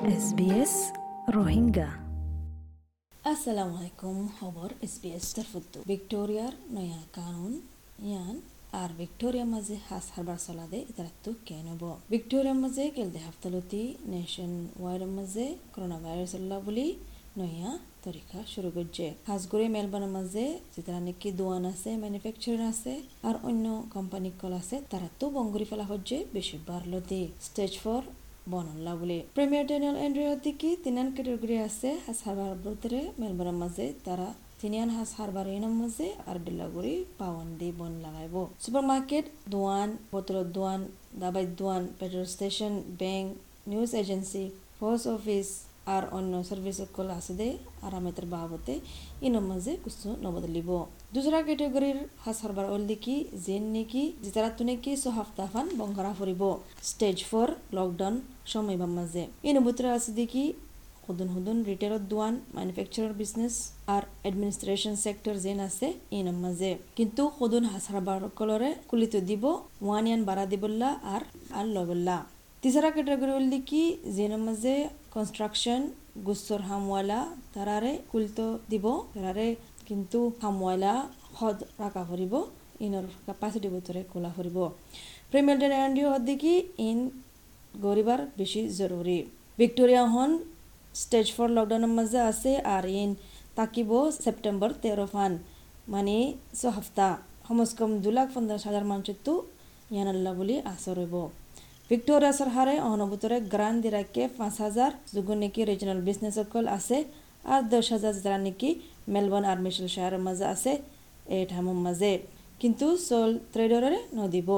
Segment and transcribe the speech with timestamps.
[0.00, 0.74] SBS
[1.36, 1.88] Rohingya
[3.24, 4.16] Assalamu alaikum.
[4.38, 7.52] খবর SBS তরফুদ্দু ভিক্টোরিয়ার নয়া কানুন
[8.02, 8.36] ইয়ান
[8.72, 13.82] আর ভিক্টোরিয়া মাঝে হাস হারবার চলাদে ইতারাত্তু কেনব ভিক্টোরিয়া মাঝে কেলদে হাফতালতি
[14.12, 16.32] নেশন ওয়াইডের মাঝে করোনা ভাইরাস
[16.66, 16.86] বলি
[17.36, 17.70] নয়া
[18.04, 20.44] তরিকা শুরু করছে হাজগুড়ি মেলবোর্নের মাঝে
[20.74, 22.92] যেটা নাকি দোয়ান আছে ম্যানুফ্যাকচারিং আছে
[23.28, 23.64] আর অন্য
[23.94, 28.02] কোম্পানি কল আছে তারা তো বঙ্গুরি ফেলা হচ্ছে বেশি বাড়লতি স্টেজ ফর
[28.46, 31.88] বনল্লা বলে প্রিমিয়ার ড্যানিয়েল এন্ড্রিও দিকে তিনান ক্যাটাগরি আছে
[32.24, 34.28] হারবার ভিতরে মেলবোর্নের মাঝে তারা
[34.60, 40.80] তিনিয়ান হারবার এনার মাঝে আর ডিল্লাগুড়ি পাওয়ান দি বন লাগাইব। সুপার মার্কেট দোয়ান বোতলত দোয়ান
[41.20, 43.26] দাবাই দোয়ান petrol station bank
[43.70, 44.44] news agency
[44.80, 45.48] post office
[45.94, 46.32] আর অন্য
[46.80, 47.48] সকল আছে দে,
[47.86, 48.74] আরামেতের বাবতে।
[49.26, 50.68] ইনোর মাঝে কুস্তু নবদলিব
[51.14, 56.12] দুসরা ক্যাটেগরির হাস হারবার ওল দেখি, জেন নেকি যেতারা তুনে কি ছ হাফতা ফান বংকরা
[56.18, 56.42] ফুরিব।
[56.90, 58.14] স্টেজ ফোর লকডাউন
[58.52, 60.44] সময় বা মাঝে। ইনো ভিতরে আছে দেখি,
[61.06, 63.54] হুদুন হুদুন রিটেলর দোয়ান ম্যানুফ্যাকচারার বিজনেস
[63.94, 65.86] আর এডমিনিস্ট্রেশন সেক্টর যেন আছে
[66.18, 69.44] ইনোর মাঝে। কিন্তু হুদুন হাস হারবার কলরে কুলিত দিব,
[69.86, 71.22] ওয়ান ইয়ান বাড়া দিবল্লা আর
[71.58, 72.16] আর লবল্লা
[72.62, 73.82] তিসরা ক্যাটাগরি হল কি
[74.16, 74.74] যেনের মাঝে
[75.14, 75.80] কনস্ট্রাকশন
[76.26, 77.20] গুসর হামওয়ালা
[77.54, 79.46] তারারে কুলতো দিব তারারে
[79.88, 80.94] কিন্তু হামওয়ালা
[81.38, 82.34] হদ রাখা ফুরিব
[82.86, 84.58] ইনর ক্যাপাসিটি ভিতরে খোলা ফুরিব
[85.30, 86.54] প্রিমিয়ার এন্ডিও হদ দেখি
[86.88, 86.98] ইন
[87.84, 89.18] গরিবার বেশি জরুরি
[89.58, 90.30] ভিক্টোরিয়া হন
[90.94, 93.10] স্টেজ ফর লকডাউনের মাঝে আছে আর ইন
[93.56, 95.32] তাকিব সেপ্টেম্বর তেরো ফান
[95.92, 96.16] মানে
[96.58, 97.08] ছ হাফতা
[97.44, 99.34] কমস কম দু লাখ পঞ্চাশ হাজার মানুষের তো
[99.90, 100.54] ইয়ানাল্লা বুলি
[100.96, 101.14] রইব
[101.90, 106.96] ভিক্টোরিয়া সরকারে অনবতরে গ্রান দিরাকে পাঁচ হাজার যুগুন নাকি রিজনাল বিজনেস সকল আছে
[107.52, 108.70] আর দশ হাজার যারা নাকি
[109.14, 110.72] মেলবোর্ন আর মিশেল শাহরের মাঝে আছে,
[111.36, 112.12] এই ঠামুর মাঝে
[112.60, 114.50] কিন্তু সোল ট্রেডারে নদিব।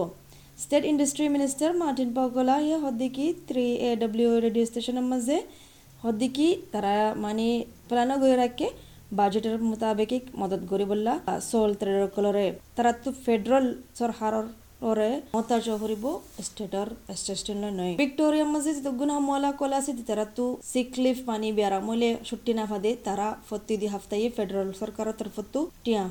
[0.63, 5.37] স্টেট ইন্ডাস্ট্রি মিনিস্টার মার্টিন পগলা ইয়ে হদ্দিকি থ্রি এ ডব্লিউ রেডিও স্টেশনের মাঝে
[6.05, 7.47] হদ্দিকি তারা মানে
[7.89, 8.67] প্লানো গই রাখে
[9.19, 11.13] বাজেটের মোতাবেক মদত করি বললা
[11.51, 12.47] সোল ট্রেডার কলরে
[12.77, 13.67] তারা তো ফেডারেল
[14.01, 14.47] সরকারের
[17.21, 22.11] স্টেশন নয় ভিক্টোরিয়া মাঝে গুণ হামলা কলা আছে, তারা তো সিক লিভ পানি বেয়ারা। মলে
[22.29, 26.03] ছুটি না ফাদে তারা ফতি দি হাফতাই ফেডারেল সরকারের তরফতো টিয়া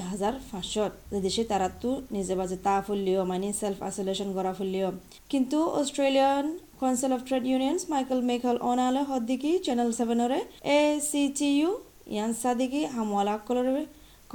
[0.00, 0.92] এক হাজার পাঁচশত
[1.24, 4.88] দেশে তারাতো নিজে বাজে তা ফুললিও মানে সেলফ আইসোলেশন করা ফুললিও
[5.32, 6.44] কিন্তু Australian
[6.80, 10.40] council of trade unions Michael মেঘাল অনালে হদ্দিকি চ্যানেল সেভেনরে
[10.76, 11.70] এ সি টি ইউ
[12.14, 13.84] ইয়ান সাদিকি, হামওয়ালা কলরে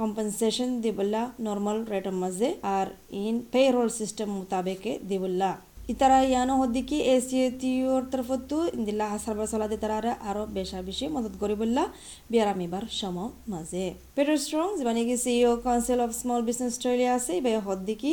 [0.00, 2.86] compensation দিবল্লা নর্মাল রেটের মাঝে আর
[3.24, 5.50] ইন পেরোল সিস্টেম মোতাবেকে দিবল্লা
[5.92, 11.84] ইতারা ইয়ানো হদ্দিকি এসিওর তরফতো ইন্দিল্লা হাসারবার চলাতে তারা আরও বেশা বেশি মদত করিবল্লা
[12.30, 13.16] বিয়ারামিবার সম
[13.52, 13.84] মাঝে
[14.16, 18.12] পেটার স্ট্রং যিমানে কি CEO council of small business Australia আছে বে হদ্দিকি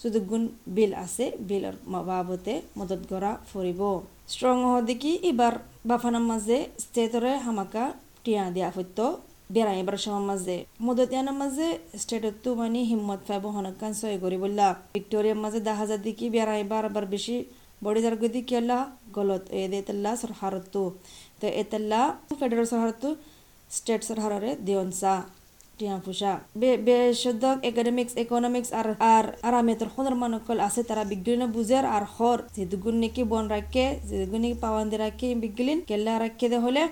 [0.00, 0.42] সুদুগুণ
[0.76, 1.74] বিল আছে বিলৰ
[2.08, 3.80] বাবতে মদত কৰা ফুৰিব
[4.32, 5.54] ষ্ট্ৰং হদ্দিকি এবাৰ
[5.88, 7.84] বাফানাৰ মাজে ষ্টেটৰে হামাকা
[8.24, 8.98] টিয়া দিয়া সত্য
[9.50, 11.68] বেড়াই সময় মাঝে মদতিয়ানের মাঝে
[12.02, 17.04] স্টেটতো মানে হিম্মত ফাইব হনকান সয় করি বললা ভিক্টোরিয়ার মাঝে দা হাজার দিকে বেড়াই আবার
[17.06, 17.36] বেশি
[17.82, 18.78] বড়ি যার গদি কেলা
[19.16, 20.82] গলত এ দে তেল্লা সরহারতো
[21.40, 23.08] তো এ তেল্লা ফেডারেল সরহারতো
[23.70, 25.14] স্টেট সরহারে দিয়নসা
[25.78, 31.84] টিয়া ফুসা বে বেশদক একাডেমিক্স ইকোনমিক্স আর আর আরামেতর খনর মানকল আছে তারা বিজ্ঞান বুঝের
[31.96, 36.46] আর হর যে দুগুন নাকি বন রাখে যে দুগুন নাকি পাওয়ান্দি রাখে বিজ্ঞান কেল্লা রাখে
[36.52, 36.82] দে হলে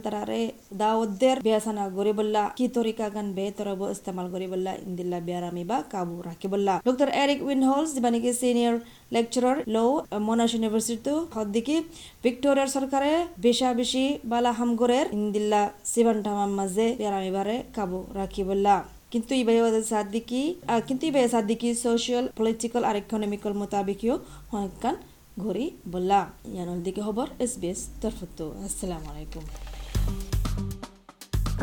[0.00, 0.42] তারা রে
[0.74, 5.78] দাওদের বেসানা গরি বললা কি তরিকা গান বে তরব ইস্তেমাল গরি বললা ইন্দিল্লা বেয়ারামি বা
[5.92, 8.74] কাবু রাখি বললা ডক্টর এরিক উইনহোলস যিবা senior
[9.12, 9.84] lecturer law
[10.28, 11.76] Monash university হদ্দিকি
[12.24, 15.62] ভিক্টোরিয়ার সরকারে বেশা বেশি বালা হামগরের ইন্দিল্লা
[15.92, 18.76] সিবান টামার মাঝে বেয়ারামিবারে কাবু রাখি বললা
[19.12, 20.42] কিন্তু ইবাই সাদিকি
[20.88, 24.14] কিন্তু ইবাই সাদিকি সোশিয়াল পলিটিক্যাল আর ইকোনমিক্যাল মোতাবিকও
[24.52, 24.94] অনেকখান
[25.42, 26.20] ঘূৰি বলা
[26.52, 29.44] ইয়াৰ দিকে খবৰ এছ বি এছ তৰফতো। আচলাম আলাইকুম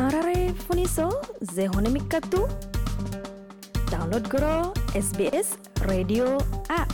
[0.06, 0.96] আৰে শুনিছ
[1.56, 2.40] যে হনে মিকাটো
[3.92, 4.44] ডাউনলোড কৰ
[5.00, 5.48] S B S
[5.90, 6.36] radio'
[6.80, 6.90] app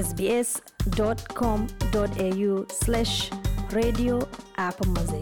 [0.00, 0.48] S B S
[0.98, 1.58] dot com
[1.94, 3.10] dot A U slash
[3.76, 4.22] radio'
[4.68, 5.20] app মাজে।